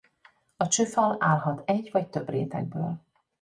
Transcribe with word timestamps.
A 0.57 0.67
csőfal 0.67 1.15
állhat 1.19 1.63
egy 1.69 1.89
vagy 1.91 2.09
több 2.09 2.29
rétegből. 2.29 3.01